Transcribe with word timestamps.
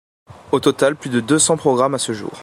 Au 0.51 0.59
total 0.59 0.95
plus 0.95 1.11
de 1.11 1.19
deux 1.19 1.37
cent 1.37 1.57
programmes 1.57 1.93
à 1.93 1.99
ce 1.99 2.11
jour. 2.11 2.31